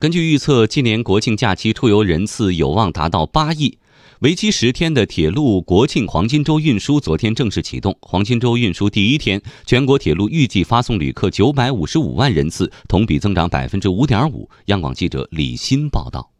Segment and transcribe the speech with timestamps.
[0.00, 3.76] 根据预测，今年国庆假期出游人次有望达到八亿。
[4.20, 7.94] 为期十天的铁路国庆黄金周运输昨天正式启动。
[8.00, 14.48] 黄金周运输第一天，全国铁路预计发送旅客九百五十五万人次，同比增长百分之五点五。
[14.66, 16.30] 央广记者李欣报道。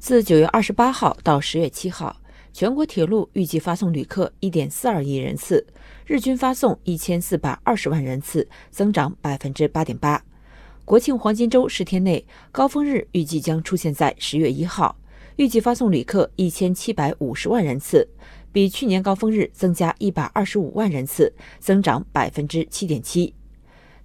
[0.00, 2.16] 自九月二十八号到十月七号，
[2.52, 5.64] 全国铁路预计发送旅客一点四二亿人次，
[6.06, 10.24] 日均发送一千四百二十万人次，增长百分之八点八。
[10.88, 14.96] 国庆黄金周十天内，高峰日预计将出现在十月一号。
[15.36, 18.08] 预计发送旅客一千七百五十万人次，
[18.52, 23.34] 比去年高峰日增加一百二十五万人次，增长百分之七点七。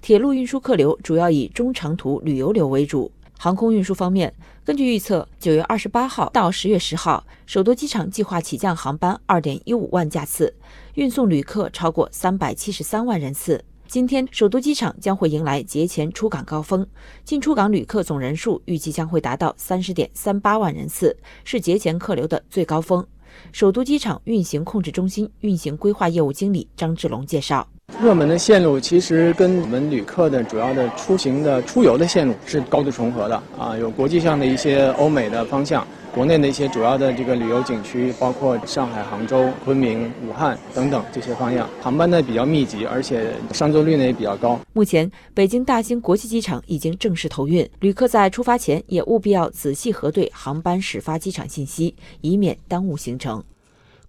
[0.01, 3.09] 铁路运输客流主要以中长途旅游流为主。
[3.39, 4.33] 航空运输方面，
[4.65, 10.53] 根据预测，九月二十八号到十月十号，首都机场计划起降航班二点一五万架次，
[10.95, 13.63] 运送旅客超过三百七十三万人次。
[13.93, 16.83] 今天，首都机场将会迎来节前出港高峰，
[17.23, 23.05] 进出港旅客总人数预计将会达到三十点三八万人次，是节前客流的最高峰。
[23.51, 27.67] 首都机场运行控制中心运行规划业务经理张志龙介绍。
[28.03, 44.59] 热门的线路其实跟我们旅客的主要的出行的出游的线路是高度重合的啊，有国际上的一些欧美的方向，国内的一些主要的这个旅游景区，包括上海、杭州、昆明、武汉等等这些方向，航班呢比较密集，而且上座率呢也比较高。
[44.73, 53.41] 目前，北京大兴国际机场已经正式投运，旅客在出发前也务必要仔细核对航班始发机场信息，以免耽误行程。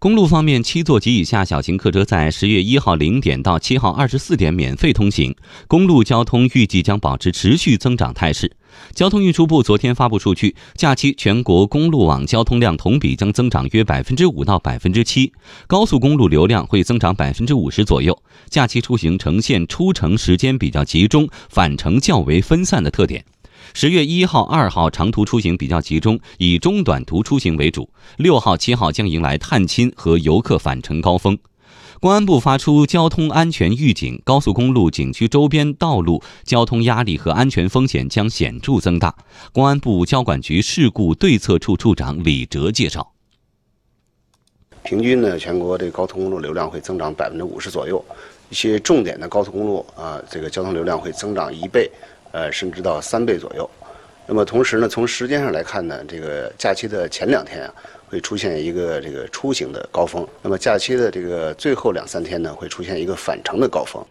[0.04, 5.34] 公路方面，七座及以下小型客车在十月一号零点到七号二十四点免费通行。
[5.66, 8.54] 公路交通预计将保持持续增长态势。
[8.92, 15.32] 交通运输部昨天发布数据，假期全国公路网交通量同比将增长约百分之五到百分之七，
[15.66, 18.22] 高速公路流量会增长百分之五十左右。
[18.50, 23.24] 假期出行呈现出城时间比较集中、返程较为分散的特点。
[23.72, 27.88] 十月一号、二号长途出行比较集中，以中短途出行为主。
[28.18, 31.38] 六号、七号将迎来探亲和游客返程高峰。
[32.00, 39.14] 公安部发出交通安全预警，高速公路、景区周边道路交通压力和安全风险将显著增大。
[39.52, 43.12] 公安部交管局事故对策处处长李哲介绍：
[44.82, 48.04] 平均呢，全国这高速公路流量会增长百分之五十左右，
[48.50, 51.90] 一些重点的高速公路啊，这个交通流量会增长一倍。
[52.34, 53.70] 呃，甚至到三倍左右。
[54.26, 57.72] 那么同时呢，从时间上来看呢，这个假期的前两天啊，
[58.08, 60.26] 会出现一个这个出行的高峰。
[60.42, 64.04] 那么假期的这个最后两三天呢，会出现一个返程的高峰。